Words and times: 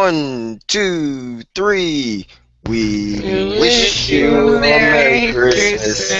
One, 0.00 0.60
two, 0.66 1.42
three. 1.54 2.26
We 2.66 3.20
We 3.20 3.60
wish 3.60 4.08
you 4.08 4.56
a 4.56 4.60
Merry 4.60 5.30
Christmas. 5.30 6.10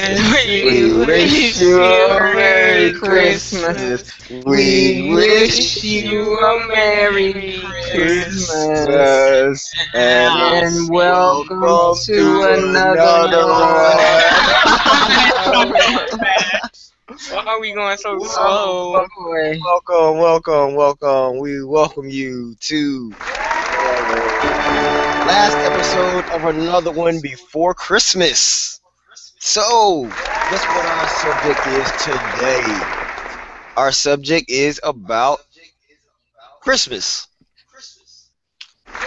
We 0.44 0.92
wish 1.06 1.58
you 1.62 1.82
a 1.82 2.20
Merry 2.20 2.92
Christmas. 2.92 4.12
We 4.44 5.14
wish 5.14 5.82
you 5.82 6.38
a 6.38 6.68
Merry 6.68 7.32
Christmas 7.90 9.72
and 9.94 10.62
And 10.62 10.90
welcome 10.90 11.96
to 12.04 12.42
another 12.52 13.46
Why 17.30 17.44
are 17.46 17.60
we 17.60 17.72
going 17.72 17.96
so 17.96 18.18
slow? 18.18 18.92
Welcome, 18.92 20.18
welcome, 20.18 20.74
welcome. 20.74 21.38
We 21.38 21.64
welcome 21.64 22.10
you 22.10 22.56
to 22.60 23.14
last 24.42 25.56
episode 25.58 26.24
of 26.30 26.44
another 26.44 26.92
one 26.92 27.20
before 27.20 27.74
Christmas. 27.74 28.80
So, 29.38 30.04
guess 30.04 30.64
what 30.66 30.86
our 30.86 31.08
subject 31.08 31.66
is 31.66 31.90
today? 32.02 32.80
Our 33.76 33.92
subject 33.92 34.50
is 34.50 34.80
about 34.82 35.40
Christmas. 36.60 37.28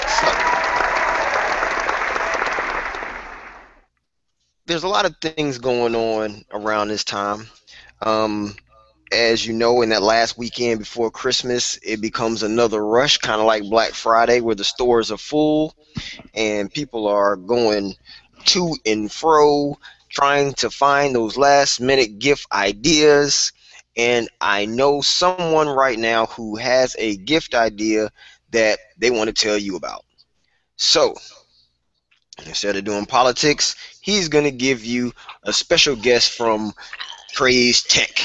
So, 0.08 0.28
there's 4.66 4.84
a 4.84 4.88
lot 4.88 5.06
of 5.06 5.16
things 5.18 5.58
going 5.58 5.96
on 5.96 6.44
around 6.52 6.88
this 6.90 7.04
time. 7.04 7.48
Um, 8.02 8.56
as 9.14 9.46
you 9.46 9.54
know, 9.54 9.82
in 9.82 9.90
that 9.90 10.02
last 10.02 10.38
weekend 10.38 10.80
before 10.80 11.12
Christmas, 11.12 11.78
it 11.84 12.02
becomes 12.02 12.44
another 12.44 12.84
rush, 12.84 13.18
kind 13.20 13.40
of 13.40 13.48
like 13.48 13.64
Black 13.64 13.94
Friday, 13.94 14.42
where 14.42 14.56
the 14.56 14.64
stores 14.64 15.12
are 15.12 15.18
full 15.18 15.76
and 16.34 16.74
people 16.74 17.08
are 17.08 17.36
going 17.36 17.96
to 18.46 18.76
and 18.86 19.12
fro 19.12 19.78
trying 20.10 20.54
to 20.54 20.70
find 20.70 21.16
those 21.16 21.38
last 21.38 21.80
minute 21.80 22.20
gift 22.20 22.46
ideas. 22.52 23.52
And 23.96 24.30
I 24.42 24.66
know 24.66 25.02
someone 25.02 25.68
right 25.68 25.98
now 25.98 26.26
who 26.28 26.56
has 26.56 26.96
a 26.98 27.18
gift 27.18 27.54
idea 27.56 28.12
that 28.52 28.80
they 28.98 29.12
want 29.12 29.28
to 29.28 29.34
tell 29.34 29.58
you 29.58 29.76
about. 29.76 30.04
So, 30.76 31.16
instead 32.46 32.76
of 32.76 32.84
doing 32.84 33.06
politics, 33.06 33.76
he's 34.02 34.30
going 34.30 34.46
to 34.46 34.52
give 34.52 34.84
you 34.84 35.14
a 35.44 35.54
special 35.54 35.96
guest 35.96 36.32
from 36.32 36.74
Trey's 37.32 37.84
Tech. 37.84 38.20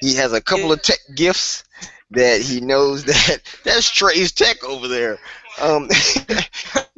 He 0.00 0.14
has 0.14 0.32
a 0.32 0.40
couple 0.40 0.72
of 0.72 0.82
tech 0.82 0.98
gifts 1.14 1.64
that 2.10 2.40
he 2.40 2.60
knows 2.60 3.04
that 3.06 3.38
that's 3.64 3.90
Trey's 3.90 4.32
Tech 4.32 4.62
over 4.64 4.88
there. 4.88 5.18
Um, 5.60 5.88
he 6.14 6.20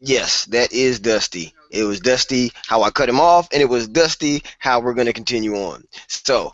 yes, 0.01 0.45
that 0.45 0.73
is 0.73 0.99
Dusty. 0.99 1.53
It 1.69 1.83
was 1.83 2.01
Dusty 2.01 2.51
how 2.67 2.83
I 2.83 2.89
cut 2.89 3.07
him 3.07 3.19
off, 3.19 3.47
and 3.53 3.61
it 3.61 3.69
was 3.69 3.87
Dusty 3.87 4.43
how 4.59 4.81
we're 4.81 4.93
gonna 4.93 5.13
continue 5.13 5.55
on. 5.55 5.87
So, 6.07 6.53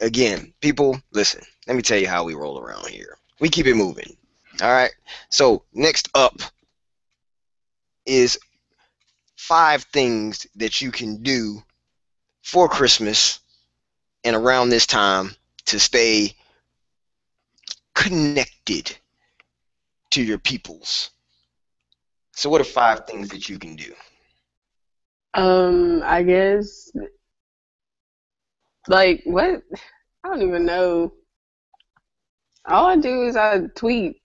again, 0.00 0.52
people, 0.60 1.00
listen. 1.12 1.42
Let 1.66 1.76
me 1.76 1.82
tell 1.82 1.98
you 1.98 2.08
how 2.08 2.24
we 2.24 2.34
roll 2.34 2.58
around 2.58 2.88
here. 2.88 3.18
We 3.40 3.48
keep 3.48 3.66
it 3.66 3.74
moving. 3.74 4.16
All 4.60 4.70
right. 4.70 4.92
So 5.30 5.64
next 5.72 6.08
up 6.14 6.40
is 8.04 8.38
five 9.36 9.84
things 9.92 10.46
that 10.56 10.80
you 10.80 10.90
can 10.90 11.22
do 11.22 11.62
for 12.42 12.68
Christmas 12.68 13.40
and 14.24 14.36
around 14.36 14.68
this 14.68 14.86
time 14.86 15.34
to 15.66 15.80
stay 15.80 16.34
connected 17.94 18.96
to 20.10 20.22
your 20.22 20.38
peoples. 20.38 21.10
So 22.34 22.48
what 22.48 22.60
are 22.60 22.64
five 22.64 23.06
things 23.06 23.28
that 23.28 23.48
you 23.48 23.58
can 23.58 23.76
do? 23.76 23.92
Um, 25.34 26.02
I 26.04 26.22
guess 26.22 26.90
like 28.88 29.22
what? 29.24 29.62
I 30.24 30.28
don't 30.28 30.42
even 30.42 30.64
know. 30.64 31.12
All 32.66 32.86
I 32.86 32.96
do 32.96 33.24
is 33.24 33.36
I 33.36 33.60
tweet 33.74 34.16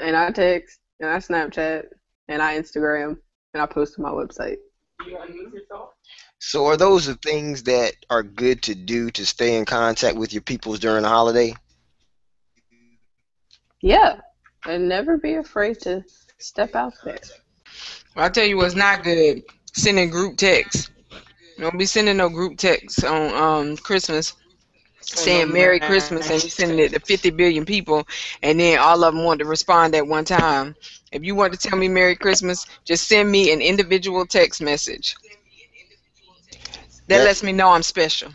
and 0.00 0.16
I 0.16 0.30
text 0.30 0.80
and 1.00 1.10
I 1.10 1.18
Snapchat 1.18 1.84
and 2.28 2.42
I 2.42 2.58
Instagram 2.58 3.16
and 3.52 3.62
I 3.62 3.66
post 3.66 3.94
to 3.94 4.00
my 4.00 4.10
website. 4.10 4.56
So 6.38 6.66
are 6.66 6.76
those 6.76 7.06
the 7.06 7.14
things 7.16 7.62
that 7.64 7.94
are 8.10 8.22
good 8.22 8.62
to 8.64 8.74
do 8.74 9.10
to 9.10 9.26
stay 9.26 9.56
in 9.56 9.64
contact 9.64 10.16
with 10.16 10.32
your 10.32 10.42
peoples 10.42 10.78
during 10.78 11.02
the 11.02 11.08
holiday? 11.08 11.54
Yeah, 13.80 14.20
and 14.66 14.88
never 14.88 15.18
be 15.18 15.34
afraid 15.34 15.80
to 15.80 16.04
step 16.38 16.74
out 16.74 16.94
there. 17.04 17.18
I'll 18.16 18.30
tell 18.30 18.44
you 18.46 18.56
what's 18.56 18.74
not 18.74 19.02
good. 19.02 19.42
Sending 19.72 20.10
group 20.10 20.36
texts. 20.36 20.90
Don't 21.58 21.78
be 21.78 21.86
sending 21.86 22.16
no 22.16 22.28
group 22.28 22.56
texts 22.58 23.02
on 23.04 23.32
um 23.34 23.76
Christmas 23.76 24.34
saying 25.00 25.52
Merry 25.52 25.80
Christmas 25.80 26.30
and 26.30 26.42
you're 26.42 26.50
sending 26.50 26.78
it 26.78 26.92
to 26.92 27.00
50 27.00 27.30
billion 27.30 27.64
people 27.64 28.06
and 28.42 28.58
then 28.60 28.78
all 28.78 29.04
of 29.04 29.14
them 29.14 29.24
want 29.24 29.40
to 29.40 29.46
respond 29.46 29.94
at 29.94 30.06
one 30.06 30.24
time. 30.24 30.74
If 31.12 31.22
you 31.24 31.34
want 31.34 31.52
to 31.52 31.58
tell 31.58 31.78
me 31.78 31.88
Merry 31.88 32.16
Christmas, 32.16 32.66
just 32.84 33.06
send 33.08 33.30
me 33.30 33.52
an 33.52 33.60
individual 33.60 34.26
text 34.26 34.60
message. 34.60 35.14
That 37.08 37.20
That- 37.20 37.22
lets 37.22 37.42
me 37.42 37.52
know 37.52 37.70
I'm 37.70 37.82
special. 37.82 38.32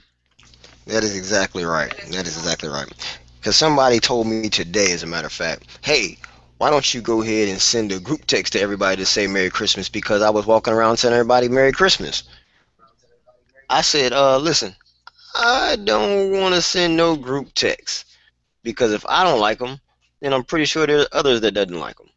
That 0.87 1.03
is 1.03 1.15
exactly 1.15 1.63
right. 1.65 1.93
That 2.11 2.27
is 2.27 2.37
exactly 2.37 2.69
right. 2.69 2.91
Because 3.39 3.55
somebody 3.55 3.99
told 3.99 4.27
me 4.27 4.39
today, 4.39 4.91
as 4.91 4.93
a 4.93 4.97
matter 4.97 5.27
of 5.27 5.33
fact, 5.33 5.79
hey, 5.81 6.17
why 6.59 6.69
don't 6.69 6.93
you 6.93 6.99
go 6.99 7.21
ahead 7.21 7.47
and 7.47 7.61
send 7.61 7.93
a 7.93 8.01
group 8.01 8.25
text 8.25 8.51
to 8.51 8.59
everybody 8.59 8.97
to 8.97 9.05
say 9.05 9.27
Merry 9.27 9.49
Christmas? 9.49 9.87
Because 9.87 10.21
I 10.21 10.29
was 10.29 10.45
walking 10.45 10.73
around 10.73 10.97
telling 10.97 11.15
everybody 11.15 11.47
Merry 11.47 11.71
Christmas. 11.71 12.23
I 13.69 13.81
said, 13.81 14.11
uh, 14.11 14.37
listen, 14.37 14.75
I 15.35 15.77
don't 15.81 16.33
want 16.33 16.53
to 16.55 16.61
send 16.61 16.97
no 16.97 17.15
group 17.15 17.53
texts 17.53 18.03
because 18.61 18.91
if 18.91 19.05
I 19.07 19.23
don't 19.23 19.39
like 19.39 19.59
them, 19.59 19.79
then 20.19 20.33
I'm 20.33 20.43
pretty 20.43 20.65
sure 20.65 20.85
there's 20.85 21.07
others 21.13 21.39
that 21.41 21.53
doesn't 21.53 21.79
like 21.79 21.97
them. 21.97 22.09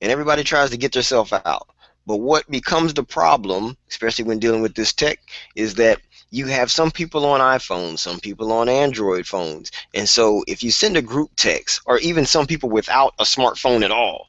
And 0.00 0.10
everybody 0.10 0.42
tries 0.42 0.70
to 0.70 0.78
get 0.78 0.92
themselves 0.92 1.30
out. 1.44 1.68
But 2.06 2.16
what 2.16 2.50
becomes 2.50 2.94
the 2.94 3.04
problem, 3.04 3.76
especially 3.90 4.24
when 4.24 4.38
dealing 4.38 4.62
with 4.62 4.74
this 4.74 4.94
tech, 4.94 5.18
is 5.54 5.74
that 5.74 6.00
you 6.30 6.46
have 6.46 6.70
some 6.70 6.90
people 6.90 7.26
on 7.26 7.40
iPhones, 7.40 7.98
some 7.98 8.20
people 8.20 8.52
on 8.52 8.68
Android 8.68 9.26
phones. 9.26 9.70
And 9.94 10.08
so 10.08 10.44
if 10.46 10.62
you 10.62 10.70
send 10.70 10.96
a 10.96 11.02
group 11.02 11.30
text, 11.36 11.80
or 11.86 11.98
even 11.98 12.24
some 12.24 12.46
people 12.46 12.70
without 12.70 13.14
a 13.18 13.24
smartphone 13.24 13.84
at 13.84 13.90
all, 13.90 14.28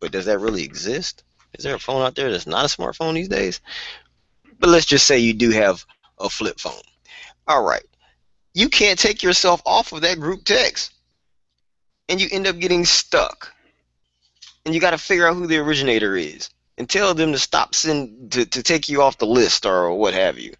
but 0.00 0.12
does 0.12 0.24
that 0.24 0.40
really 0.40 0.64
exist? 0.64 1.24
Is 1.58 1.64
there 1.64 1.74
a 1.74 1.78
phone 1.78 2.02
out 2.02 2.14
there 2.14 2.30
that's 2.30 2.46
not 2.46 2.64
a 2.64 2.76
smartphone 2.76 3.14
these 3.14 3.28
days? 3.28 3.60
But 4.58 4.70
let's 4.70 4.86
just 4.86 5.06
say 5.06 5.18
you 5.18 5.34
do 5.34 5.50
have 5.50 5.84
a 6.18 6.30
flip 6.30 6.58
phone. 6.58 6.82
All 7.46 7.62
right. 7.62 7.84
You 8.54 8.68
can't 8.68 8.98
take 8.98 9.22
yourself 9.22 9.60
off 9.66 9.92
of 9.92 10.00
that 10.02 10.20
group 10.20 10.44
text. 10.44 10.92
And 12.08 12.20
you 12.20 12.28
end 12.32 12.46
up 12.46 12.58
getting 12.58 12.84
stuck. 12.84 13.52
And 14.64 14.74
you 14.74 14.80
got 14.80 14.90
to 14.90 14.98
figure 14.98 15.26
out 15.26 15.36
who 15.36 15.46
the 15.46 15.58
originator 15.58 16.16
is 16.16 16.48
and 16.78 16.88
tell 16.88 17.12
them 17.12 17.32
to 17.32 17.38
stop 17.38 17.74
send 17.74 18.32
to, 18.32 18.46
to 18.46 18.62
take 18.62 18.88
you 18.88 19.02
off 19.02 19.18
the 19.18 19.26
list 19.26 19.66
or 19.66 19.94
what 19.94 20.14
have 20.14 20.38
you. 20.38 20.54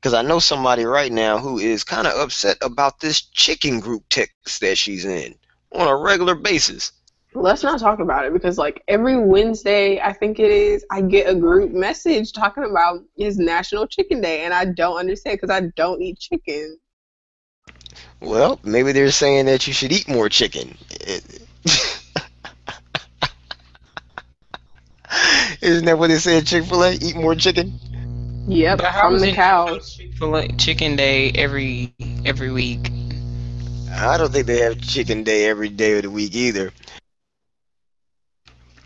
Because 0.00 0.14
I 0.14 0.22
know 0.22 0.38
somebody 0.38 0.84
right 0.84 1.10
now 1.10 1.38
who 1.38 1.58
is 1.58 1.82
kind 1.82 2.06
of 2.06 2.16
upset 2.18 2.56
about 2.62 3.00
this 3.00 3.20
chicken 3.20 3.80
group 3.80 4.04
text 4.08 4.60
that 4.60 4.78
she's 4.78 5.04
in 5.04 5.34
on 5.72 5.88
a 5.88 5.96
regular 5.96 6.34
basis. 6.36 6.92
Let's 7.34 7.62
not 7.62 7.78
talk 7.78 7.98
about 7.98 8.24
it 8.24 8.32
because, 8.32 8.56
like, 8.58 8.82
every 8.88 9.18
Wednesday, 9.18 10.00
I 10.00 10.12
think 10.12 10.38
it 10.38 10.50
is, 10.50 10.84
I 10.90 11.02
get 11.02 11.28
a 11.28 11.34
group 11.34 11.72
message 11.72 12.32
talking 12.32 12.64
about 12.64 13.04
it's 13.16 13.36
National 13.36 13.86
Chicken 13.86 14.20
Day, 14.20 14.44
and 14.44 14.54
I 14.54 14.64
don't 14.64 14.98
understand 14.98 15.38
because 15.40 15.54
I 15.54 15.66
don't 15.76 16.00
eat 16.00 16.18
chicken. 16.18 16.78
Well, 18.20 18.58
maybe 18.64 18.92
they're 18.92 19.10
saying 19.10 19.46
that 19.46 19.66
you 19.66 19.72
should 19.72 19.92
eat 19.92 20.08
more 20.08 20.28
chicken. 20.28 20.76
Isn't 25.60 25.84
that 25.84 25.98
what 25.98 26.08
they 26.08 26.18
said? 26.18 26.46
Chick-fil-A, 26.46 26.94
eat 26.94 27.16
more 27.16 27.34
chicken. 27.34 27.78
Yep, 28.48 28.80
But 28.80 28.92
how 28.92 29.12
from 29.12 29.16
is 29.16 29.22
the 29.22 29.26
it 29.26 29.38
cows. 29.38 29.96
Chick-fil-A 29.96 30.48
Chicken 30.58 30.96
Day 30.96 31.32
every 31.32 31.94
every 32.24 32.36
week. 32.50 32.90
I 33.92 34.16
don't 34.18 34.32
think 34.32 34.46
they 34.46 34.58
have 34.60 34.80
chicken 34.80 35.24
day 35.24 35.46
every 35.46 35.68
day 35.68 35.96
of 35.96 36.02
the 36.02 36.10
week 36.10 36.34
either. 36.34 36.72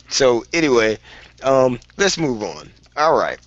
So 0.09 0.45
anyway, 0.53 0.99
um, 1.43 1.79
let's 1.97 2.19
move 2.19 2.43
on. 2.43 2.71
All 2.97 3.17
right. 3.17 3.39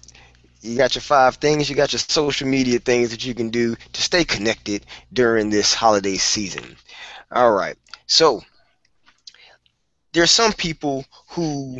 You 0.61 0.77
got 0.77 0.95
your 0.95 1.01
five 1.01 1.35
things, 1.35 1.69
you 1.69 1.75
got 1.75 1.93
your 1.93 1.99
social 1.99 2.47
media 2.47 2.79
things 2.79 3.11
that 3.11 3.25
you 3.25 3.33
can 3.33 3.49
do 3.49 3.75
to 3.93 4.01
stay 4.01 4.23
connected 4.23 4.85
during 5.11 5.49
this 5.49 5.73
holiday 5.73 6.15
season. 6.15 6.75
All 7.31 7.51
right. 7.51 7.75
So 8.07 8.41
there's 10.13 10.31
some 10.31 10.53
people 10.53 11.05
who 11.29 11.79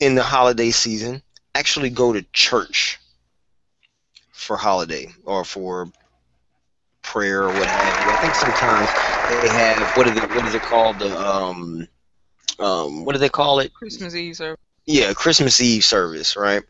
in 0.00 0.14
the 0.14 0.22
holiday 0.22 0.70
season 0.70 1.22
actually 1.54 1.90
go 1.90 2.12
to 2.12 2.22
church 2.32 2.98
for 4.48 4.56
holiday 4.56 5.12
or 5.26 5.44
for 5.44 5.92
prayer 7.02 7.44
or 7.44 7.52
what 7.52 7.68
have 7.68 8.00
you. 8.00 8.10
I 8.12 8.16
think 8.16 8.34
sometimes 8.34 8.94
they 9.28 9.50
have 9.50 9.94
what 9.94 10.08
is 10.08 10.16
it 10.16 10.30
what 10.32 10.46
is 10.46 10.54
it 10.54 10.62
called 10.62 11.00
the 11.00 11.18
um 11.18 11.88
um 12.58 13.04
what 13.04 13.12
do 13.14 13.18
they 13.18 13.28
call 13.28 13.60
it? 13.60 13.72
Christmas 13.74 14.14
Eve 14.14 14.36
service. 14.36 14.60
Yeah, 14.86 15.12
Christmas 15.14 15.60
Eve 15.60 15.84
service, 15.84 16.36
right? 16.36 16.62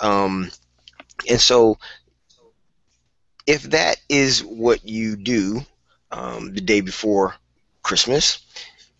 Um 0.00 0.50
and 1.28 1.40
so 1.40 1.78
if 3.46 3.62
that 3.70 3.96
is 4.08 4.44
what 4.44 4.86
you 4.86 5.16
do 5.16 5.60
um, 6.12 6.54
the 6.54 6.60
day 6.60 6.80
before 6.80 7.36
Christmas, 7.82 8.40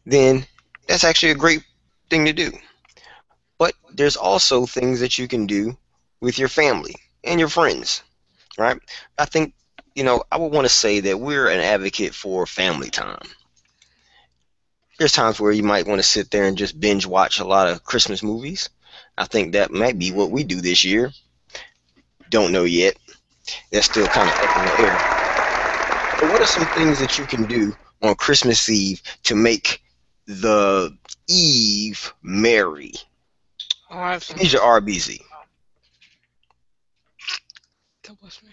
then 0.06 0.46
that's 0.88 1.04
actually 1.04 1.32
a 1.32 1.36
great 1.36 1.64
thing 2.10 2.26
to 2.26 2.32
do. 2.32 2.52
But 3.58 3.74
there's 3.92 4.16
also 4.16 4.66
things 4.66 5.00
that 5.00 5.18
you 5.18 5.28
can 5.28 5.46
do 5.46 5.78
with 6.20 6.38
your 6.38 6.48
family 6.48 6.96
and 7.24 7.40
your 7.40 7.48
friends, 7.48 8.02
right? 8.58 8.78
I 9.18 9.24
think 9.24 9.54
you 9.96 10.04
know, 10.04 10.22
I 10.30 10.36
would 10.36 10.52
want 10.52 10.66
to 10.66 10.72
say 10.72 11.00
that 11.00 11.20
we're 11.20 11.48
an 11.48 11.58
advocate 11.58 12.14
for 12.14 12.46
family 12.46 12.90
time. 12.90 13.26
There's 14.98 15.12
times 15.12 15.40
where 15.40 15.52
you 15.52 15.62
might 15.62 15.86
want 15.86 15.98
to 15.98 16.06
sit 16.06 16.30
there 16.30 16.44
and 16.44 16.56
just 16.56 16.78
binge 16.78 17.06
watch 17.06 17.40
a 17.40 17.46
lot 17.46 17.68
of 17.68 17.82
Christmas 17.82 18.22
movies. 18.22 18.68
I 19.18 19.24
think 19.24 19.52
that 19.52 19.72
might 19.72 19.98
be 19.98 20.12
what 20.12 20.30
we 20.30 20.44
do 20.44 20.60
this 20.60 20.84
year. 20.84 21.12
Don't 22.28 22.52
know 22.52 22.64
yet. 22.64 22.96
That's 23.72 23.86
still 23.86 24.06
kind 24.06 24.28
of 24.28 24.34
up 24.36 24.56
in 24.56 24.64
the 24.64 24.90
air. 24.90 24.98
But 26.20 26.32
what 26.32 26.42
are 26.42 26.46
some 26.46 26.66
things 26.74 26.98
that 27.00 27.18
you 27.18 27.24
can 27.24 27.44
do 27.44 27.74
on 28.02 28.14
Christmas 28.16 28.68
Eve 28.68 29.02
to 29.24 29.34
make 29.34 29.82
the 30.26 30.94
Eve 31.26 32.12
merry? 32.22 32.92
Oh, 33.90 33.98
I 33.98 34.12
have 34.12 34.24
some. 34.24 34.38
Here's 34.38 34.52
your 34.52 34.62
RBZ. 34.62 35.20
God 38.06 38.18
bless 38.20 38.42
me. 38.42 38.50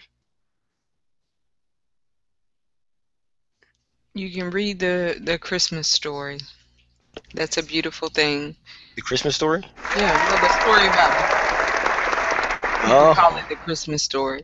You 4.15 4.31
can 4.31 4.49
read 4.49 4.79
the 4.79 5.19
the 5.21 5.37
Christmas 5.37 5.87
story. 5.87 6.39
That's 7.33 7.57
a 7.57 7.63
beautiful 7.63 8.09
thing. 8.09 8.55
The 8.95 9.01
Christmas 9.01 9.35
story? 9.35 9.63
Yeah, 9.97 10.13
well, 10.29 10.41
the 10.41 10.61
story 10.61 10.87
about 10.87 11.13
we 12.83 12.89
Oh, 12.91 13.13
call 13.13 13.37
it 13.37 13.45
the 13.49 13.55
Christmas 13.55 14.03
story. 14.03 14.43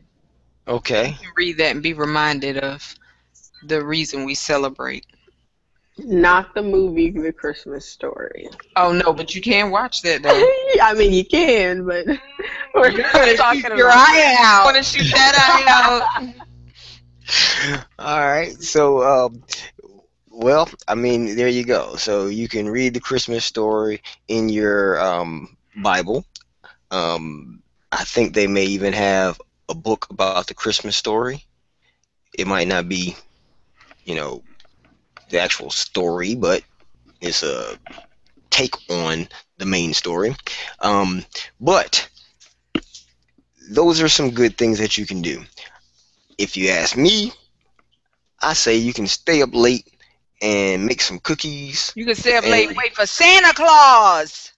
okay. 0.68 1.08
You 1.08 1.14
can 1.14 1.32
read 1.36 1.58
that 1.58 1.72
and 1.72 1.82
be 1.82 1.92
reminded 1.94 2.58
of 2.58 2.94
the 3.62 3.84
reason 3.84 4.24
we 4.24 4.34
celebrate. 4.34 5.06
Not 5.98 6.54
the 6.54 6.62
movie, 6.62 7.10
The 7.10 7.32
Christmas 7.32 7.86
Story. 7.86 8.48
Oh 8.76 8.92
no, 8.92 9.12
but 9.12 9.34
you 9.34 9.40
can 9.42 9.70
watch 9.70 10.02
that 10.02 10.22
though. 10.22 10.30
I 10.82 10.94
mean, 10.94 11.12
you 11.12 11.24
can, 11.24 11.84
but 11.86 12.06
we're 12.74 12.90
You 12.90 13.02
not 13.02 13.12
better 13.14 13.34
talking 13.34 13.70
your 13.72 13.88
about. 13.88 13.92
eye 13.92 14.34
out. 14.38 14.64
Want 14.64 14.76
to 14.76 14.82
shoot 14.82 15.10
that 15.12 15.34
eye 15.36 15.64
out? 15.68 16.34
All 17.98 18.20
right. 18.20 18.52
So, 18.62 19.02
um, 19.02 19.42
well, 20.30 20.68
I 20.88 20.94
mean, 20.94 21.36
there 21.36 21.48
you 21.48 21.64
go. 21.64 21.96
So 21.96 22.26
you 22.26 22.48
can 22.48 22.68
read 22.68 22.94
the 22.94 23.00
Christmas 23.00 23.44
story 23.44 24.02
in 24.28 24.48
your 24.48 25.00
um, 25.00 25.56
Bible. 25.76 26.24
Um, 26.90 27.62
I 27.92 28.04
think 28.04 28.34
they 28.34 28.46
may 28.46 28.64
even 28.66 28.92
have 28.94 29.40
a 29.68 29.74
book 29.74 30.08
about 30.10 30.40
the 30.40 30.46
Christmas 30.46 30.88
story. 30.88 31.36
It 32.28 32.46
might 32.46 32.68
not 32.68 32.88
be, 32.88 33.16
you 34.04 34.14
know, 34.14 34.42
the 35.30 35.40
actual 35.40 35.70
story, 35.70 36.34
but 36.34 36.62
it's 37.20 37.42
a 37.42 37.76
take 38.50 38.74
on 38.90 39.28
the 39.58 39.66
main 39.66 39.94
story. 39.94 40.36
Um, 40.80 41.24
but 41.60 42.09
those 43.70 44.02
are 44.02 44.08
some 44.08 44.30
good 44.32 44.58
things 44.58 44.78
that 44.78 44.98
you 44.98 45.06
can 45.06 45.22
do. 45.22 45.42
If 46.38 46.56
you 46.56 46.70
ask 46.70 46.96
me, 46.96 47.32
I 48.42 48.54
say 48.54 48.76
you 48.76 48.92
can 48.92 49.06
stay 49.06 49.42
up 49.42 49.50
late 49.54 49.86
and 50.42 50.84
make 50.86 51.00
some 51.00 51.18
cookies. 51.20 51.92
You 51.94 52.04
can 52.04 52.16
stay 52.16 52.36
up 52.36 52.44
late 52.44 52.76
wait 52.76 52.94
for 52.94 53.06
Santa 53.06 53.54
Claus. 53.54 54.52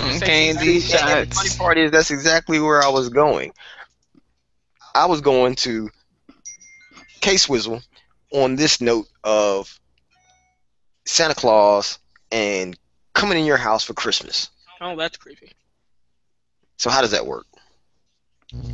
Okay, 0.00 0.52
these 0.52 0.86
See, 0.88 0.96
the 0.96 1.26
funny 1.34 1.50
part 1.58 1.78
is 1.78 1.90
that's 1.90 2.10
exactly 2.10 2.60
where 2.60 2.82
I 2.82 2.88
was 2.88 3.08
going. 3.08 3.52
I 4.94 5.06
was 5.06 5.20
going 5.20 5.56
to 5.56 5.90
Case 7.20 7.42
Swizzle 7.42 7.82
on 8.32 8.56
this 8.56 8.80
note 8.80 9.08
of 9.22 9.78
Santa 11.04 11.34
Claus 11.34 11.98
and 12.30 12.76
coming 13.12 13.38
in 13.38 13.44
your 13.44 13.56
house 13.56 13.84
for 13.84 13.94
Christmas. 13.94 14.50
Oh, 14.80 14.96
that's 14.96 15.16
creepy. 15.16 15.52
So 16.76 16.90
how 16.90 17.00
does 17.00 17.12
that 17.12 17.26
work? 17.26 17.46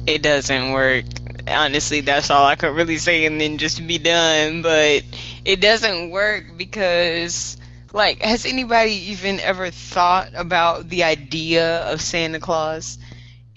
It 0.07 0.23
doesn't 0.23 0.73
work. 0.73 1.05
Honestly, 1.47 2.01
that's 2.01 2.31
all 2.31 2.45
I 2.45 2.57
could 2.57 2.75
really 2.75 2.99
say, 2.99 3.25
and 3.25 3.41
then 3.41 3.57
just 3.59 3.87
be 3.87 3.99
done. 3.99 4.63
But 4.63 5.05
it 5.45 5.61
doesn't 5.61 6.11
work 6.11 6.45
because, 6.57 7.57
like, 7.93 8.21
has 8.21 8.45
anybody 8.45 8.93
even 9.13 9.41
ever 9.41 9.71
thought 9.71 10.31
about 10.35 10.89
the 10.89 11.05
idea 11.05 11.83
of 11.91 12.01
Santa 12.01 12.41
Claus? 12.41 12.99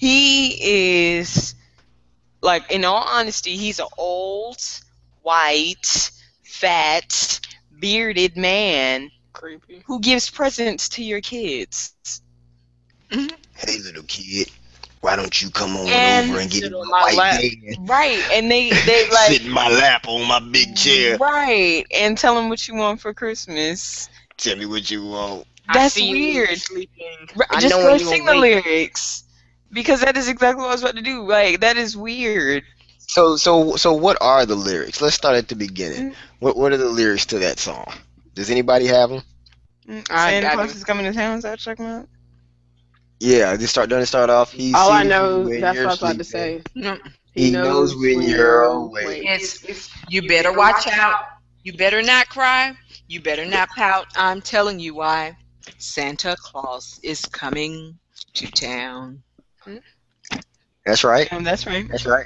he 0.04 1.16
is 1.16 1.56
like 2.44 2.72
in 2.72 2.86
all 2.86 3.04
honesty, 3.08 3.58
he's 3.58 3.80
an 3.80 3.88
old, 3.98 4.60
white, 5.24 6.12
fat, 6.44 7.42
bearded 7.80 8.38
man 8.38 9.12
Creepy. 9.34 9.86
who 9.86 10.00
gives 10.02 10.30
presents 10.30 10.90
to 10.90 11.04
your 11.04 11.22
kids. 11.22 11.96
Mm-hmm. 13.12 13.36
Hey, 13.56 13.80
little 13.80 14.04
kid, 14.04 14.50
why 15.02 15.16
don't 15.16 15.42
you 15.42 15.52
come 15.52 15.78
on 15.78 15.88
And 15.88 16.32
over 16.32 16.40
and 16.40 16.52
get 16.52 16.64
sit 16.64 16.74
in 16.74 16.74
on 16.74 16.90
my 16.90 17.02
my 17.02 17.14
white 17.14 17.16
lap. 17.16 17.42
bed? 17.42 17.78
Right, 17.78 18.24
and 18.32 18.52
they 18.52 18.72
they 18.86 19.10
like 19.10 19.34
Sit 19.34 19.46
in 19.46 19.52
my 19.52 19.70
lap 19.70 20.08
on 20.08 20.28
my 20.28 20.40
big 20.40 20.76
chair. 20.76 21.20
right, 21.20 21.86
and 21.96 22.18
tell 22.18 22.38
him 22.38 22.50
what 22.50 22.68
you 22.68 22.76
want 22.76 23.02
for 23.02 23.14
Christmas. 23.14 24.10
Tell 24.38 24.56
me 24.58 24.66
what 24.66 24.90
you 24.92 25.06
want. 25.06 25.48
That's 25.72 25.96
see 25.96 26.12
weird. 26.12 26.58
Sleeping. 26.58 27.30
Right, 27.36 27.50
just 27.60 27.70
know 27.70 27.84
go 27.84 27.98
sing 27.98 28.26
the 28.26 28.34
awake. 28.34 28.66
lyrics 28.66 29.23
because 29.74 30.02
that 30.02 30.18
is 30.18 30.28
exactly 30.30 30.62
what 30.64 30.70
I 30.70 30.74
was 30.74 30.82
about 30.84 30.96
to 30.96 31.02
do. 31.02 31.24
Like 31.24 31.60
that 31.62 31.78
is 31.78 31.98
weird. 31.98 32.64
So, 32.98 33.36
so, 33.38 33.76
so, 33.76 33.94
what 33.94 34.18
are 34.22 34.46
the 34.46 34.56
lyrics? 34.56 35.02
Let's 35.02 35.16
start 35.16 35.36
at 35.36 35.48
the 35.50 35.56
beginning. 35.56 36.12
Mm. 36.12 36.16
What, 36.40 36.58
what 36.58 36.72
are 36.74 36.78
the 36.78 36.90
lyrics 36.90 37.26
to 37.28 37.40
that 37.40 37.60
song? 37.60 37.86
Does 38.34 38.50
anybody 38.50 38.88
have 38.88 39.10
them? 39.10 39.22
I- 40.10 40.32
Santa 40.32 40.52
I 40.52 40.56
Claus 40.56 40.72
do. 40.74 40.78
is 40.78 40.84
coming 40.84 41.06
to 41.06 41.14
town. 41.14 41.38
Is 41.38 41.44
that 41.44 41.52
what 41.52 41.66
you're 41.66 41.76
talking 41.76 41.86
about? 41.92 42.10
Yeah, 43.20 43.56
just 43.58 43.72
start. 43.72 43.90
Doesn't 43.90 44.08
start 44.08 44.30
off? 44.30 44.52
He 44.52 44.74
All 44.74 44.92
I 44.92 45.04
know, 45.04 45.44
that's 45.48 45.78
what 45.78 45.86
I 45.86 45.90
was 45.90 45.98
about 46.02 46.18
to 46.18 46.24
sleeping. 46.24 46.24
say. 46.24 46.62
No, 46.76 46.98
He 47.34 47.52
knows 47.52 47.96
when 47.96 48.22
you're 48.22 48.64
awake. 48.64 49.24
it's, 49.26 49.64
it's 49.64 49.90
you 50.10 50.28
better 50.28 50.52
watch 50.54 50.88
out. 50.88 51.26
You 51.64 51.74
better 51.74 52.02
not 52.02 52.30
cry. 52.30 52.74
You 53.08 53.22
better 53.22 53.46
not 53.46 53.70
pout. 53.70 54.08
I'm 54.16 54.42
telling 54.42 54.80
you 54.80 54.96
why. 54.96 55.38
Santa 55.78 56.36
Claus 56.40 57.00
is 57.04 57.26
coming 57.26 57.98
to 58.34 58.48
town. 58.52 59.24
That's 60.86 61.04
right. 61.04 61.32
Um, 61.32 61.44
that's 61.44 61.66
right. 61.66 61.88
That's 61.90 62.06
right. 62.06 62.26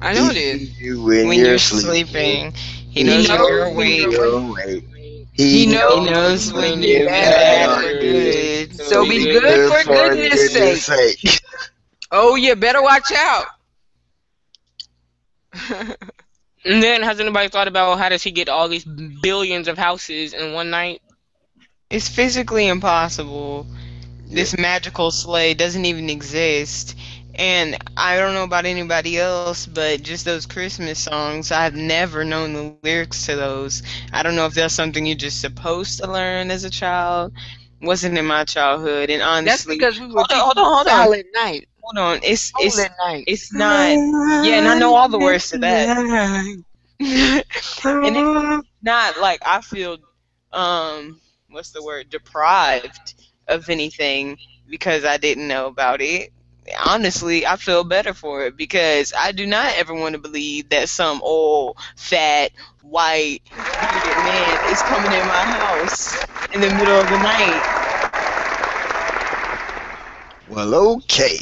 I 0.00 0.14
know 0.14 0.28
it 0.28 0.36
He 0.36 0.38
is. 0.38 0.68
sees 0.68 0.80
you 0.80 1.02
when, 1.04 1.28
When 1.28 1.40
you're, 1.40 1.58
you're 1.58 1.58
sleeping. 1.58 1.98
sleeping, 1.98 2.52
he 2.88 3.02
He 3.02 3.26
knows 3.28 3.28
when 3.28 3.42
you're 3.44 3.64
awake. 3.64 4.08
you're 4.10 4.10
You're 4.10 4.38
awake. 4.38 4.84
He 5.32 5.66
He 5.84 6.00
knows 6.00 6.00
knows 6.00 6.52
when 6.52 6.52
when 6.52 6.82
you're 6.82 7.00
you're 7.00 7.10
bad 7.10 7.36
bad 7.36 7.70
or 7.70 7.82
or 7.82 7.94
good. 7.94 8.48
good. 8.64 8.74
So 8.74 9.04
be 9.04 9.26
good 9.26 9.60
for 9.60 9.84
goodness 9.84 10.42
sake. 10.42 10.82
sake. 10.82 11.40
Oh, 12.10 12.34
you 12.36 12.54
better 12.56 12.82
watch 12.82 13.10
out. 13.12 13.46
And 16.64 16.82
then 16.82 17.02
has 17.02 17.20
anybody 17.20 17.48
thought 17.48 17.68
about 17.68 17.98
how 17.98 18.08
does 18.08 18.22
he 18.22 18.30
get 18.30 18.48
all 18.48 18.68
these 18.68 18.84
billions 18.84 19.68
of 19.68 19.78
houses 19.78 20.32
in 20.34 20.52
one 20.52 20.70
night? 20.70 21.00
It's 21.90 22.08
physically 22.08 22.66
impossible. 22.68 23.66
This 24.30 24.56
magical 24.58 25.10
sleigh 25.10 25.54
doesn't 25.54 25.84
even 25.84 26.10
exist. 26.10 26.94
And 27.34 27.76
I 27.96 28.18
don't 28.18 28.34
know 28.34 28.44
about 28.44 28.66
anybody 28.66 29.18
else, 29.18 29.66
but 29.66 30.02
just 30.02 30.24
those 30.24 30.46
Christmas 30.46 30.98
songs, 30.98 31.52
I've 31.52 31.74
never 31.76 32.24
known 32.24 32.52
the 32.54 32.62
lyrics 32.62 33.26
to 33.26 33.36
those. 33.36 33.82
I 34.12 34.22
don't 34.22 34.34
know 34.34 34.46
if 34.46 34.54
that's 34.54 34.74
something 34.74 35.06
you're 35.06 35.16
just 35.16 35.40
supposed 35.40 35.98
to 36.00 36.10
learn 36.10 36.50
as 36.50 36.64
a 36.64 36.70
child. 36.70 37.32
Wasn't 37.80 38.18
in 38.18 38.26
my 38.26 38.44
childhood, 38.44 39.10
and 39.10 39.22
honestly, 39.22 39.78
That's 39.78 39.96
because 39.96 40.00
we 40.00 40.06
were 40.06 40.24
hold 40.28 40.32
on, 40.32 40.40
hold 40.40 40.58
on, 40.58 40.64
hold 40.64 40.88
on, 40.88 41.08
Silent 41.08 41.26
Night. 41.34 41.68
hold 41.82 41.98
on. 41.98 42.20
It's 42.22 42.52
it's 42.58 42.76
Silent 42.76 42.92
Night. 43.06 43.24
it's 43.26 43.52
not. 43.54 44.00
Yeah, 44.42 44.54
and 44.58 44.66
I 44.68 44.74
know 44.78 44.94
all 44.94 45.08
the 45.08 45.18
words 45.18 45.50
to 45.50 45.58
that. 45.58 45.96
and 47.00 48.16
it's 48.16 48.64
not 48.82 49.18
like 49.20 49.40
I 49.46 49.60
feel 49.60 49.98
um 50.52 51.20
what's 51.50 51.70
the 51.70 51.82
word 51.82 52.10
deprived 52.10 53.14
of 53.48 53.68
anything 53.70 54.38
because 54.68 55.04
I 55.04 55.18
didn't 55.18 55.48
know 55.48 55.66
about 55.66 56.00
it. 56.02 56.30
Honestly, 56.86 57.46
I 57.46 57.56
feel 57.56 57.84
better 57.84 58.14
for 58.14 58.44
it 58.46 58.56
because 58.56 59.12
I 59.16 59.32
do 59.32 59.46
not 59.46 59.74
ever 59.76 59.94
want 59.94 60.14
to 60.14 60.20
believe 60.20 60.70
that 60.70 60.88
some 60.88 61.20
old, 61.22 61.76
fat, 61.96 62.52
white, 62.82 63.42
bearded 63.78 64.18
man 64.18 64.60
is 64.62 64.82
coming 64.82 65.12
in 65.12 65.26
my 65.26 65.44
house 65.44 66.18
in 66.52 66.60
the 66.60 66.70
middle 66.70 67.00
of 67.00 67.08
the 67.08 67.18
night. 67.18 67.64
Well, 70.48 70.74
okay. 70.96 71.38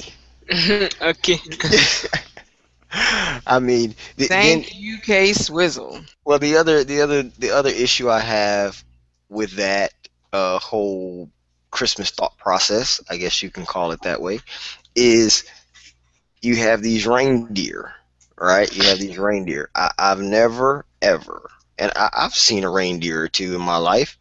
okay. 1.00 1.38
I 3.46 3.58
mean, 3.60 3.94
th- 4.16 4.32
then, 4.34 4.64
Thank 4.64 4.75
you, 4.75 4.98
K 5.00 5.32
Swizzle. 5.32 6.04
well, 6.25 6.38
the 6.38 6.56
other, 6.56 6.84
the 6.84 7.00
other, 7.02 7.22
the 7.22 7.50
other 7.50 7.70
issue 7.70 8.08
I 8.10 8.20
have 8.20 8.84
with 9.28 9.52
that 9.56 9.92
uh, 10.32 10.58
whole 10.58 11.30
Christmas 11.76 12.16
thought 12.16 12.38
process, 12.45 13.04
I 13.16 13.26
guess 13.26 13.42
you 13.45 13.52
can 13.56 13.75
call 13.75 13.92
it 13.92 14.12
that 14.12 14.26
way, 14.26 14.45
is 15.06 15.52
you 16.42 16.56
have 16.56 16.83
these 16.83 17.06
reindeer, 17.06 17.95
right? 18.38 18.75
You 18.76 18.85
have 18.90 19.00
these 19.00 19.18
reindeer. 19.18 19.71
I, 19.75 19.92
I've 19.99 20.21
never 20.21 20.87
ever, 21.02 21.50
and 21.78 21.92
I, 21.97 22.11
I've 22.25 22.35
seen 22.35 22.64
a 22.64 22.71
reindeer 22.71 23.23
or 23.25 23.28
two 23.28 23.54
in 23.54 23.62
my 23.62 23.78
life, 23.78 24.18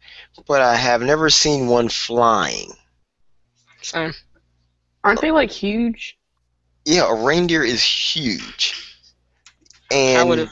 but 0.48 0.62
I 0.62 0.76
have 0.76 1.02
never 1.02 1.30
seen 1.30 1.68
one 1.68 1.88
flying. 1.88 2.72
Same. 3.82 4.14
Aren't 5.04 5.20
they 5.22 5.30
like 5.32 5.50
huge? 5.50 6.18
Yeah, 6.86 7.08
a 7.10 7.14
reindeer 7.14 7.64
is 7.64 7.82
huge, 7.82 8.74
And 9.90 10.20
I 10.20 10.24
would 10.24 10.38
and 10.38 10.48
have 10.48 10.50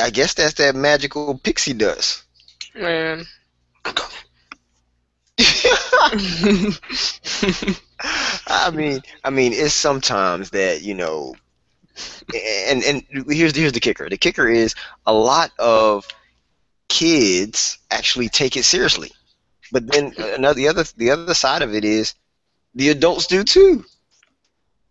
I 0.00 0.10
guess 0.10 0.34
that's 0.34 0.54
that 0.54 0.74
magical 0.76 1.28
pixie 1.38 1.64
dust. 1.74 2.14
man. 2.74 3.26
I 8.46 8.70
mean, 8.72 9.00
I 9.24 9.30
mean, 9.30 9.52
it's 9.52 9.74
sometimes 9.74 10.50
that 10.50 10.82
you 10.82 10.94
know, 10.94 11.34
and 12.68 12.84
and 12.84 13.02
here's 13.28 13.56
here's 13.56 13.72
the 13.72 13.80
kicker. 13.80 14.08
The 14.08 14.16
kicker 14.16 14.48
is 14.48 14.74
a 15.06 15.12
lot 15.12 15.50
of 15.58 16.06
kids 16.88 17.78
actually 17.90 18.28
take 18.28 18.56
it 18.56 18.64
seriously, 18.64 19.10
but 19.72 19.90
then 19.90 20.14
another 20.18 20.54
the 20.54 20.68
other 20.68 20.84
the 20.96 21.10
other 21.10 21.34
side 21.34 21.62
of 21.62 21.74
it 21.74 21.84
is 21.84 22.14
the 22.74 22.90
adults 22.90 23.26
do 23.26 23.42
too. 23.42 23.84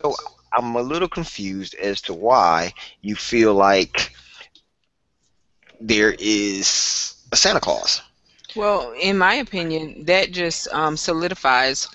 So 0.01 0.15
I'm 0.51 0.75
a 0.75 0.81
little 0.81 1.07
confused 1.07 1.75
as 1.75 2.01
to 2.01 2.13
why 2.13 2.73
you 3.01 3.15
feel 3.15 3.53
like 3.53 4.13
there 5.79 6.13
is 6.19 7.15
a 7.31 7.35
Santa 7.35 7.59
Claus. 7.59 8.01
Well, 8.55 8.93
in 8.99 9.17
my 9.17 9.35
opinion, 9.35 10.05
that 10.05 10.31
just 10.31 10.67
um, 10.71 10.95
solidifies 10.95 11.87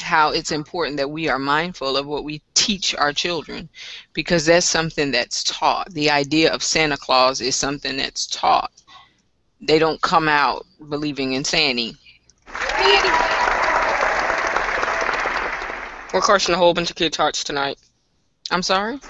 how 0.00 0.30
it's 0.30 0.50
important 0.50 0.96
that 0.96 1.10
we 1.10 1.28
are 1.28 1.38
mindful 1.38 1.96
of 1.96 2.06
what 2.06 2.24
we 2.24 2.42
teach 2.54 2.94
our 2.96 3.12
children 3.12 3.68
because 4.12 4.46
that's 4.46 4.66
something 4.66 5.10
that's 5.10 5.44
taught. 5.44 5.92
The 5.92 6.10
idea 6.10 6.52
of 6.52 6.62
Santa 6.62 6.96
Claus 6.96 7.40
is 7.40 7.54
something 7.54 7.96
that's 7.96 8.26
taught. 8.26 8.72
They 9.60 9.78
don't 9.78 10.00
come 10.00 10.28
out 10.28 10.66
believing 10.88 11.34
in 11.34 11.44
Santa. 11.44 11.92
We're 16.12 16.20
crushing 16.20 16.54
a 16.54 16.58
whole 16.58 16.74
bunch 16.74 16.90
of 16.90 16.96
kids' 16.96 17.16
hearts 17.16 17.44
tonight. 17.44 17.78
I'm 18.50 18.62
sorry? 18.62 19.00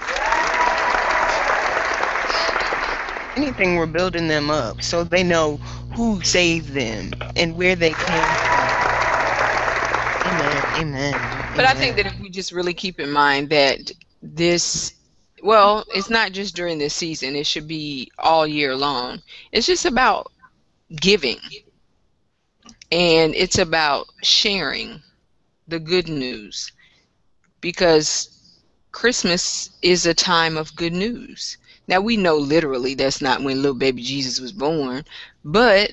Anything 3.35 3.75
we're 3.75 3.85
building 3.85 4.27
them 4.27 4.49
up 4.49 4.81
so 4.81 5.03
they 5.03 5.23
know 5.23 5.59
who 5.95 6.21
saved 6.23 6.69
them 6.69 7.13
and 7.35 7.55
where 7.55 7.75
they 7.75 7.93
came 7.93 8.35
from. 8.35 8.79
Amen. 10.25 10.65
Amen. 10.75 11.23
But 11.55 11.65
I 11.65 11.73
think 11.73 11.95
that 11.97 12.05
if 12.05 12.19
we 12.19 12.29
just 12.29 12.51
really 12.51 12.73
keep 12.73 12.99
in 12.99 13.11
mind 13.11 13.49
that 13.49 13.91
this, 14.21 14.93
well, 15.43 15.85
it's 15.93 16.09
not 16.09 16.31
just 16.33 16.55
during 16.55 16.79
this 16.79 16.93
season, 16.93 17.35
it 17.35 17.47
should 17.47 17.67
be 17.67 18.11
all 18.19 18.47
year 18.47 18.75
long. 18.75 19.21
It's 19.51 19.67
just 19.67 19.85
about 19.85 20.31
giving, 20.99 21.39
and 22.91 23.35
it's 23.35 23.57
about 23.57 24.07
sharing 24.23 25.01
the 25.67 25.79
good 25.79 26.07
news 26.09 26.71
because 27.61 28.29
Christmas 28.91 29.69
is 29.81 30.05
a 30.05 30.13
time 30.13 30.57
of 30.57 30.75
good 30.75 30.93
news. 30.93 31.57
Now, 31.87 32.01
we 32.01 32.17
know 32.17 32.37
literally 32.37 32.93
that's 32.95 33.21
not 33.21 33.41
when 33.43 33.57
little 33.61 33.77
baby 33.77 34.01
Jesus 34.01 34.39
was 34.39 34.51
born, 34.51 35.03
but 35.43 35.91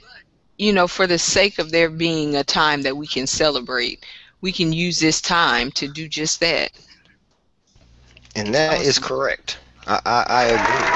you 0.58 0.72
know, 0.72 0.86
for 0.88 1.06
the 1.06 1.18
sake 1.18 1.58
of 1.58 1.70
there 1.70 1.90
being 1.90 2.34
a 2.36 2.44
time 2.44 2.82
that 2.82 2.96
we 2.96 3.06
can 3.06 3.26
celebrate, 3.26 4.04
we 4.40 4.52
can 4.52 4.72
use 4.72 5.00
this 5.00 5.20
time 5.20 5.70
to 5.72 5.88
do 5.88 6.08
just 6.08 6.40
that. 6.40 6.70
And 8.36 8.54
that 8.54 8.80
is 8.82 8.88
Awesome. 8.88 8.98
correct. 8.98 9.58
I, 9.86 10.00
I, 10.04 10.24
I 10.28 10.44
agree. 10.44 10.92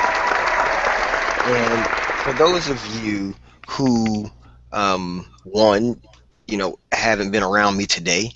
And 1.45 1.87
for 2.23 2.33
those 2.33 2.69
of 2.69 2.85
you 3.05 3.35
who, 3.69 4.31
um, 4.73 5.27
one, 5.45 6.01
you 6.47 6.57
know, 6.57 6.79
haven't 6.93 7.31
been 7.31 7.43
around 7.43 7.77
me 7.77 7.87
today 7.87 8.31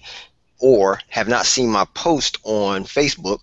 or 0.60 0.98
have 1.08 1.28
not 1.28 1.46
seen 1.46 1.70
my 1.70 1.86
post 1.94 2.38
on 2.44 2.84
Facebook, 2.84 3.38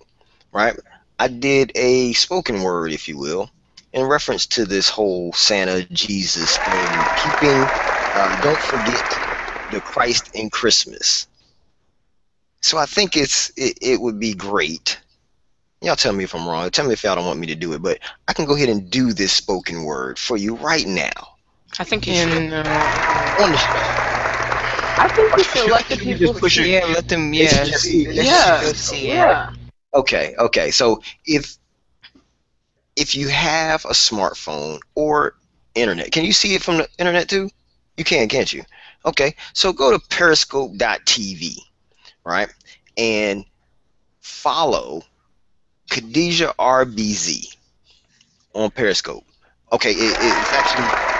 right? 0.54 0.76
I 1.20 1.28
did 1.28 1.72
a 1.76 2.14
spoken 2.14 2.62
word, 2.62 2.92
if 2.92 3.08
you 3.08 3.18
will, 3.18 3.50
in 3.94 4.06
reference 4.06 4.46
to 4.48 4.66
this 4.66 4.90
whole 4.90 5.34
Santa 5.34 5.84
Jesus 5.86 6.58
thing. 6.58 7.10
Keeping, 7.16 7.72
uh, 8.14 8.36
don't 8.40 8.62
forget 8.62 9.20
the 9.70 9.82
Christ 9.82 10.30
in 10.36 10.50
Christmas. 10.50 11.28
So 12.62 12.78
I 12.78 12.86
think 12.86 13.16
it's 13.18 13.52
it, 13.58 13.78
it 13.82 14.02
would 14.02 14.20
be 14.20 14.34
great. 14.34 15.00
Y'all 15.82 15.96
tell 15.96 16.14
me 16.14 16.24
if 16.24 16.34
I'm 16.34 16.48
wrong. 16.48 16.70
Tell 16.72 16.86
me 16.88 16.94
if 16.94 17.04
y'all 17.04 17.16
don't 17.16 17.26
want 17.26 17.40
me 17.40 17.48
to 17.48 17.56
do 17.56 17.74
it, 17.74 17.82
but 17.82 18.00
I 18.28 18.34
can 18.34 18.46
go 18.46 18.56
ahead 18.56 18.70
and 18.70 18.90
do 18.90 19.14
this 19.14 19.32
spoken 19.32 19.84
word 19.84 20.18
for 20.18 20.36
you 20.38 20.56
right 20.56 20.88
now 20.88 21.12
I 21.80 21.84
think 21.84 22.08
you 22.08 22.16
should. 22.16 22.54
Uh, 22.54 22.64
on 23.40 23.52
the 23.52 23.58
show. 23.58 23.74
I 25.00 25.08
think 25.14 25.36
we 25.36 25.44
should 25.44 25.70
let 25.70 25.86
the 25.86 25.96
You 25.98 26.12
just 26.16 26.20
people 26.20 26.34
push 26.34 26.58
your- 26.58 26.66
see. 26.66 26.74
Yeah, 26.74 26.86
let 26.86 27.08
them. 27.08 27.34
It's 27.34 27.54
Yeah, 27.54 27.64
just- 27.66 27.86
Yeah. 27.86 28.72
see 28.74 29.08
it. 29.10 29.14
Yeah. 29.16 29.52
Okay, 29.94 30.36
okay. 30.38 30.72
So 30.72 31.02
if 31.26 31.58
if 32.96 33.16
you 33.16 33.28
have 33.30 33.86
a 33.86 33.94
smartphone 33.94 34.80
or 34.96 35.36
internet, 35.76 36.12
can 36.12 36.26
you 36.26 36.34
see 36.34 36.56
it 36.56 36.64
from 36.64 36.78
the 36.78 36.88
internet 36.98 37.30
too? 37.30 37.50
You 37.96 38.04
can, 38.04 38.28
can't 38.28 38.52
you? 38.52 38.64
Okay. 39.06 39.36
So 39.54 39.72
go 39.72 39.92
to 39.92 40.00
periscope.tv, 40.10 41.58
right? 42.24 42.50
And 42.98 43.46
follow 44.22 45.04
Khadijah 45.90 46.54
RBZ 46.60 47.56
on 48.54 48.72
Periscope. 48.72 49.26
Okay, 49.72 49.92
it, 49.92 50.18
it's 50.20 50.54
actually 50.54 51.18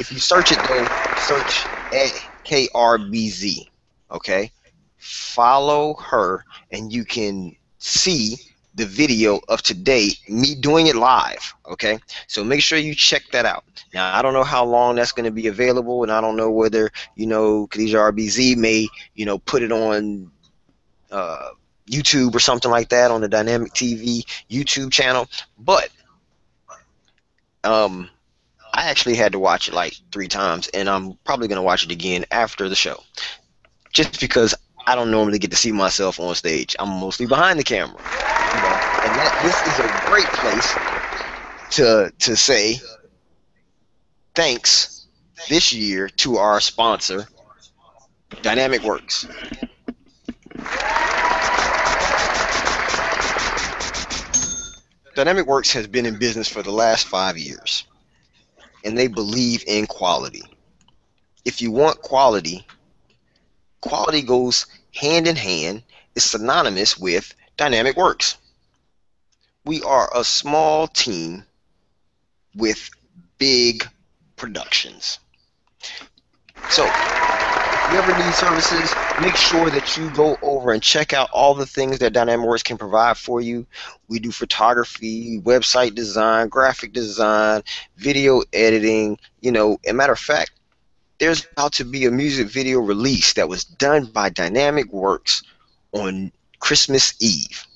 if 0.00 0.10
you 0.10 0.18
search 0.18 0.50
it 0.50 0.58
though, 0.66 0.84
search 1.18 1.66
at 1.92 2.10
KRBZ. 2.44 3.68
Okay. 4.10 4.50
Follow 4.96 5.94
her 5.94 6.44
and 6.72 6.92
you 6.92 7.04
can 7.04 7.54
see 7.80 8.36
the 8.74 8.86
video 8.86 9.40
of 9.48 9.62
today, 9.62 10.10
me 10.28 10.54
doing 10.54 10.86
it 10.86 10.94
live. 10.94 11.54
Okay, 11.66 11.98
so 12.28 12.44
make 12.44 12.62
sure 12.62 12.78
you 12.78 12.94
check 12.94 13.22
that 13.32 13.44
out. 13.44 13.64
Now, 13.92 14.16
I 14.16 14.22
don't 14.22 14.32
know 14.32 14.44
how 14.44 14.64
long 14.64 14.94
that's 14.94 15.12
going 15.12 15.24
to 15.24 15.32
be 15.32 15.48
available, 15.48 16.02
and 16.02 16.12
I 16.12 16.20
don't 16.20 16.36
know 16.36 16.50
whether 16.50 16.90
you 17.16 17.26
know 17.26 17.66
Khadijah 17.66 17.96
RBZ 17.96 18.56
may 18.56 18.88
you 19.14 19.24
know 19.26 19.38
put 19.38 19.62
it 19.62 19.72
on 19.72 20.30
uh, 21.10 21.50
YouTube 21.90 22.34
or 22.34 22.40
something 22.40 22.70
like 22.70 22.90
that 22.90 23.10
on 23.10 23.20
the 23.20 23.28
Dynamik 23.28 23.72
TV 23.72 24.24
YouTube 24.48 24.92
channel. 24.92 25.28
But 25.58 25.90
um, 27.64 28.08
I 28.72 28.88
actually 28.88 29.16
had 29.16 29.32
to 29.32 29.38
watch 29.38 29.68
it 29.68 29.74
like 29.74 29.94
three 30.12 30.28
times, 30.28 30.68
and 30.68 30.88
I'm 30.88 31.14
probably 31.24 31.48
going 31.48 31.56
to 31.56 31.62
watch 31.62 31.84
it 31.84 31.90
again 31.90 32.24
after 32.30 32.68
the 32.68 32.76
show, 32.76 33.02
just 33.92 34.20
because 34.20 34.54
I 34.86 34.94
don't 34.94 35.10
normally 35.10 35.38
get 35.38 35.50
to 35.50 35.56
see 35.56 35.72
myself 35.72 36.18
on 36.18 36.34
stage. 36.34 36.74
I'm 36.78 36.88
mostly 36.88 37.26
behind 37.26 37.58
the 37.58 37.64
camera. 37.64 37.96
You 37.98 38.60
know, 38.60 38.76
and 39.04 39.14
that 39.14 39.40
this 39.42 39.56
is 39.66 39.78
a 39.78 39.88
great 40.08 40.26
place 40.26 40.74
to 41.76 42.12
to 42.18 42.36
say 42.36 42.80
thanks 44.34 45.06
this 45.48 45.72
year 45.72 46.08
to 46.08 46.36
our 46.36 46.60
sponsor, 46.60 47.26
Dynamik 48.30 48.84
Works. 48.84 49.26
Dynamik 55.14 55.46
Works 55.46 55.72
has 55.72 55.86
been 55.86 56.06
in 56.06 56.18
business 56.18 56.48
for 56.48 56.62
the 56.62 56.70
last 56.70 57.06
five 57.06 57.36
years, 57.36 57.84
and 58.84 58.96
they 58.96 59.06
believe 59.06 59.62
in 59.66 59.86
quality. 59.86 60.42
If 61.44 61.60
you 61.60 61.70
want 61.70 62.00
quality, 62.02 62.66
quality 63.80 64.22
goes 64.22 64.66
hand 64.94 65.26
in 65.26 65.36
hand, 65.36 65.82
is 66.14 66.24
synonymous 66.24 66.98
with 66.98 67.34
Dynamik 67.56 67.96
Works. 67.96 68.36
We 69.64 69.82
are 69.82 70.10
a 70.14 70.24
small 70.24 70.86
team 70.86 71.44
with 72.54 72.90
big 73.38 73.86
productions. 74.36 75.18
So, 76.70 76.84
if 76.84 77.92
you 77.92 77.98
ever 77.98 78.24
need 78.24 78.34
services, 78.34 78.94
make 79.20 79.36
sure 79.36 79.70
that 79.70 79.96
you 79.96 80.10
go 80.10 80.36
over 80.42 80.72
and 80.72 80.82
check 80.82 81.12
out 81.12 81.30
all 81.32 81.54
the 81.54 81.66
things 81.66 81.98
that 81.98 82.12
Dynamik 82.12 82.46
Works 82.46 82.62
can 82.62 82.78
provide 82.78 83.16
for 83.16 83.40
you. 83.40 83.66
We 84.08 84.18
do 84.18 84.30
photography, 84.30 85.40
website 85.40 85.94
design, 85.94 86.48
graphic 86.48 86.92
design, 86.92 87.62
video 87.96 88.42
editing. 88.52 89.18
You 89.40 89.52
know, 89.52 89.78
a 89.88 89.92
matter 89.92 90.12
of 90.12 90.18
fact, 90.18 90.52
there's 91.20 91.46
about 91.52 91.74
to 91.74 91.84
be 91.84 92.06
a 92.06 92.10
music 92.10 92.48
video 92.48 92.80
release 92.80 93.34
that 93.34 93.48
was 93.48 93.64
done 93.64 94.06
by 94.06 94.30
Dynamik 94.30 94.90
Works 94.90 95.44
on 95.92 96.32
Christmas 96.58 97.14
Eve. 97.20 97.66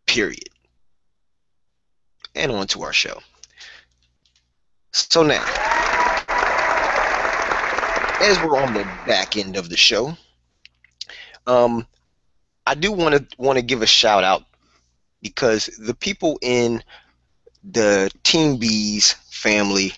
Period. 0.07 0.49
And 2.35 2.51
on 2.51 2.67
to 2.69 2.83
our 2.83 2.93
show. 2.93 3.21
So 4.93 5.23
now, 5.23 5.45
as 8.21 8.39
we're 8.41 8.59
on 8.59 8.75
the 8.75 8.85
back 9.07 9.37
end 9.37 9.57
of 9.57 9.69
the 9.69 9.77
show, 9.77 10.17
um, 11.47 11.87
I 12.67 12.75
do 12.75 12.93
want 12.93 13.15
to 13.15 13.37
want 13.39 13.59
to 13.59 13.63
give 13.63 13.83
a 13.83 13.87
shout 13.87 14.25
out 14.25 14.45
because 15.23 15.67
the 15.79 15.95
people 15.95 16.39
in 16.43 16.83
the 17.65 18.11
Team 18.23 18.57
Bees 18.57 19.13
family 19.31 19.93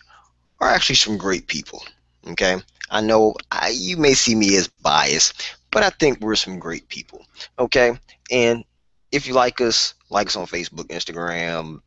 are 0.60 0.68
actually 0.68 0.96
some 0.96 1.16
great 1.16 1.46
people. 1.46 1.82
Okay, 2.28 2.56
I 2.90 3.00
know 3.00 3.34
I, 3.50 3.68
you 3.74 3.96
may 3.96 4.14
see 4.14 4.34
me 4.34 4.56
as 4.56 4.68
biased, 4.68 5.56
but 5.70 5.82
I 5.82 5.90
think 5.90 6.20
we're 6.20 6.36
some 6.36 6.58
great 6.58 6.88
people. 6.88 7.24
Okay, 7.58 7.98
and 8.30 8.64
if 9.12 9.26
you 9.26 9.34
like 9.34 9.60
us, 9.60 9.94
like 10.10 10.28
us 10.28 10.36
on 10.36 10.46
Facebook, 10.46 10.88
Instagram. 10.88 11.80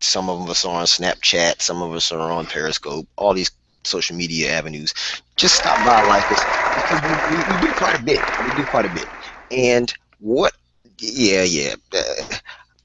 Some 0.00 0.30
of 0.30 0.48
us 0.48 0.64
are 0.64 0.76
on 0.76 0.86
Snapchat. 0.86 1.60
Some 1.60 1.82
of 1.82 1.92
us 1.92 2.12
are 2.12 2.30
on 2.30 2.46
Periscope. 2.46 3.08
All 3.16 3.34
these 3.34 3.50
social 3.82 4.16
media 4.16 4.52
avenues. 4.52 4.94
Just 5.36 5.56
stop 5.56 5.84
by, 5.84 6.00
like 6.02 6.30
us, 6.30 6.46
because 6.74 7.02
we, 7.02 7.36
we, 7.36 7.42
we 7.42 7.66
do 7.66 7.72
quite 7.72 7.98
a 7.98 8.02
bit. 8.02 8.20
We 8.44 8.50
do 8.54 8.64
quite 8.66 8.84
a 8.84 8.90
bit. 8.90 9.06
And 9.50 9.92
what? 10.20 10.52
Yeah, 10.98 11.42
yeah. 11.42 11.74
Uh, 11.92 12.36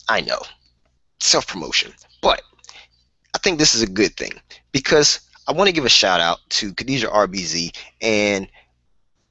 I 0.10 0.22
know. 0.22 0.40
Self 1.20 1.48
promotion, 1.48 1.94
but 2.24 2.42
I 3.36 3.38
think 3.40 3.60
this 3.60 3.76
is 3.76 3.84
a 3.84 3.88
good 3.88 4.16
thing 4.16 4.32
because 4.72 5.20
I 5.48 5.52
want 5.52 5.68
to 5.68 5.74
give 5.74 5.86
a 5.86 5.90
shout 5.90 6.22
out 6.22 6.40
to 6.52 6.74
Khadijah 6.74 7.10
RBZ 7.10 7.76
and 8.02 8.48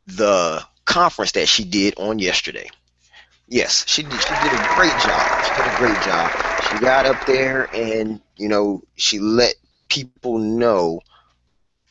the 0.06 0.62
conference 0.84 1.32
that 1.32 1.48
she 1.48 1.64
did 1.64 1.94
on 1.98 2.18
yesterday. 2.18 2.68
Yes, 3.48 3.84
she 3.88 4.02
did. 4.02 4.12
She 4.12 4.28
did 4.28 4.52
a 4.52 4.74
great 4.76 4.92
job. 5.00 5.44
She 5.44 5.62
did 5.62 5.72
a 5.72 5.76
great 5.78 6.00
job. 6.02 6.30
She 6.68 6.78
got 6.78 7.06
up 7.06 7.26
there 7.26 7.68
and 7.74 8.20
you 8.36 8.48
know 8.48 8.82
she 8.96 9.18
let 9.18 9.54
people 9.88 10.38
know 10.38 11.00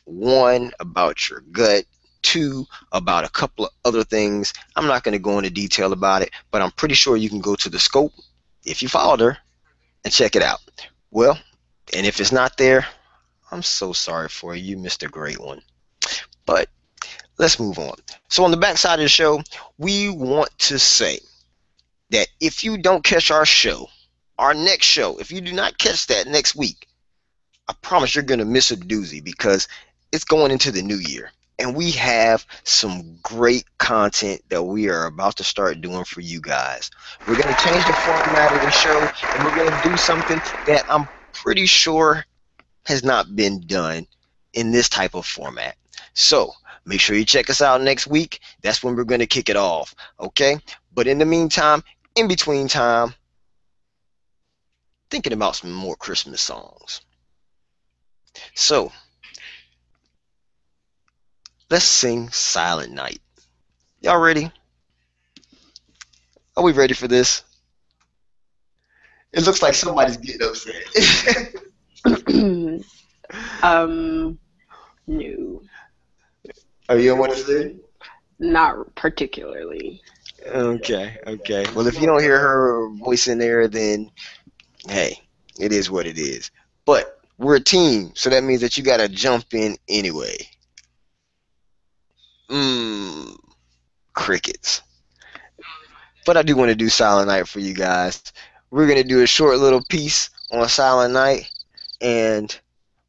one 0.04 0.72
about 0.80 1.28
your 1.28 1.40
gut, 1.52 1.84
two 2.22 2.64
about 2.92 3.24
a 3.24 3.28
couple 3.28 3.66
of 3.66 3.72
other 3.84 4.04
things. 4.04 4.52
I'm 4.76 4.86
not 4.86 5.04
going 5.04 5.12
to 5.12 5.18
go 5.18 5.38
into 5.38 5.50
detail 5.50 5.92
about 5.92 6.22
it, 6.22 6.30
but 6.50 6.62
I'm 6.62 6.72
pretty 6.72 6.94
sure 6.94 7.16
you 7.16 7.28
can 7.28 7.40
go 7.40 7.54
to 7.56 7.68
the 7.68 7.78
scope 7.78 8.12
if 8.64 8.82
you 8.82 8.88
followed 8.88 9.20
her 9.20 9.38
and 10.04 10.12
check 10.12 10.36
it 10.36 10.42
out. 10.42 10.60
Well, 11.12 11.38
and 11.94 12.06
if 12.06 12.20
it's 12.20 12.32
not 12.32 12.56
there, 12.56 12.86
I'm 13.50 13.62
so 13.62 13.92
sorry 13.92 14.30
for 14.30 14.56
you, 14.56 14.78
Mr. 14.78 15.10
Great 15.10 15.38
One. 15.38 15.60
But 16.46 16.70
let's 17.36 17.60
move 17.60 17.78
on. 17.78 17.96
So 18.28 18.44
on 18.44 18.50
the 18.50 18.56
back 18.56 18.78
side 18.78 18.98
of 18.98 19.04
the 19.04 19.08
show, 19.08 19.42
we 19.76 20.08
want 20.08 20.48
to 20.60 20.78
say 20.78 21.20
that 22.08 22.28
if 22.40 22.64
you 22.64 22.78
don't 22.78 23.04
catch 23.04 23.30
our 23.30 23.44
show, 23.44 23.90
our 24.38 24.54
next 24.54 24.86
show, 24.86 25.18
if 25.18 25.30
you 25.30 25.42
do 25.42 25.52
not 25.52 25.76
catch 25.76 26.06
that 26.06 26.28
next 26.28 26.56
week, 26.56 26.88
I 27.68 27.74
promise 27.82 28.14
you're 28.14 28.24
going 28.24 28.40
to 28.40 28.46
miss 28.46 28.70
a 28.70 28.76
doozy 28.76 29.22
because 29.22 29.68
it's 30.12 30.24
going 30.24 30.50
into 30.50 30.72
the 30.72 30.82
new 30.82 30.96
year. 30.96 31.30
And 31.62 31.76
we 31.76 31.92
have 31.92 32.44
some 32.64 33.18
great 33.22 33.64
content 33.78 34.42
that 34.48 34.64
we 34.64 34.88
are 34.88 35.06
about 35.06 35.36
to 35.36 35.44
start 35.44 35.80
doing 35.80 36.04
for 36.04 36.20
you 36.20 36.40
guys. 36.40 36.90
We're 37.20 37.40
going 37.40 37.54
to 37.54 37.62
change 37.62 37.86
the 37.86 37.92
format 37.92 38.52
of 38.52 38.60
the 38.62 38.70
show 38.70 38.98
and 38.98 39.44
we're 39.44 39.54
going 39.54 39.70
to 39.70 39.88
do 39.88 39.96
something 39.96 40.38
that 40.66 40.84
I'm 40.88 41.06
pretty 41.32 41.66
sure 41.66 42.24
has 42.86 43.04
not 43.04 43.36
been 43.36 43.60
done 43.66 44.08
in 44.54 44.72
this 44.72 44.88
type 44.88 45.14
of 45.14 45.24
format. 45.24 45.76
So 46.14 46.52
make 46.84 47.00
sure 47.00 47.16
you 47.16 47.24
check 47.24 47.48
us 47.48 47.62
out 47.62 47.80
next 47.80 48.08
week. 48.08 48.40
That's 48.62 48.82
when 48.82 48.96
we're 48.96 49.04
going 49.04 49.20
to 49.20 49.26
kick 49.26 49.48
it 49.48 49.56
off. 49.56 49.94
Okay? 50.18 50.58
But 50.92 51.06
in 51.06 51.18
the 51.18 51.24
meantime, 51.24 51.84
in 52.16 52.26
between 52.26 52.66
time, 52.66 53.14
thinking 55.10 55.32
about 55.32 55.54
some 55.54 55.72
more 55.72 55.94
Christmas 55.94 56.42
songs. 56.42 57.02
So, 58.54 58.90
let's 61.72 61.86
sing 61.86 62.28
Silent 62.28 62.92
Night. 62.92 63.18
Y'all 64.02 64.20
ready? 64.20 64.52
Are 66.54 66.62
we 66.62 66.72
ready 66.72 66.92
for 66.92 67.08
this? 67.08 67.44
It 69.32 69.46
looks 69.46 69.62
like 69.62 69.72
somebody's 69.72 70.18
getting 70.18 70.46
upset. 70.46 71.54
um, 73.62 74.38
no, 75.06 75.62
Are 76.90 76.98
you 76.98 77.16
want 77.16 77.32
to 77.32 77.38
say? 77.38 77.76
not 78.38 78.94
particularly. 78.94 80.02
Okay, 80.46 81.16
okay. 81.26 81.64
Well, 81.74 81.86
if 81.86 81.98
you 81.98 82.06
don't 82.06 82.20
hear 82.20 82.38
her 82.38 82.90
voice 82.96 83.28
in 83.28 83.38
there, 83.38 83.66
then 83.66 84.10
hey, 84.88 85.18
it 85.58 85.72
is 85.72 85.90
what 85.90 86.06
it 86.06 86.18
is. 86.18 86.50
But 86.84 87.18
we're 87.38 87.56
a 87.56 87.60
team, 87.60 88.12
so 88.14 88.28
that 88.28 88.44
means 88.44 88.60
that 88.60 88.76
you 88.76 88.84
gotta 88.84 89.08
jump 89.08 89.54
in 89.54 89.78
anyway. 89.88 90.36
Mmm, 92.52 93.34
crickets. 94.12 94.82
But 96.26 96.36
I 96.36 96.42
do 96.42 96.54
want 96.54 96.68
to 96.68 96.74
do 96.74 96.90
Silent 96.90 97.28
Night 97.28 97.48
for 97.48 97.60
you 97.60 97.72
guys. 97.72 98.22
We're 98.70 98.86
gonna 98.86 99.04
do 99.04 99.22
a 99.22 99.26
short 99.26 99.58
little 99.58 99.82
piece 99.88 100.28
on 100.50 100.68
Silent 100.68 101.14
Night, 101.14 101.50
and 102.02 102.54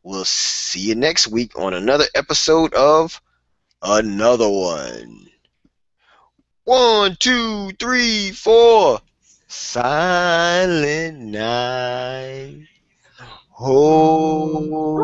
we'll 0.01 0.23
see 0.23 0.79
you 0.79 0.95
next 0.95 1.27
week 1.27 1.59
on 1.59 1.73
another 1.73 2.05
episode 2.15 2.73
of 2.73 3.21
Another 3.81 4.49
One. 4.49 5.27
One, 6.63 7.17
two, 7.19 7.71
three, 7.79 8.31
four. 8.31 9.01
Silent 9.47 11.19
night. 11.19 12.65
Holy. 13.49 15.03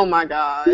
Oh 0.00 0.06
my 0.06 0.24
god. 0.24 0.68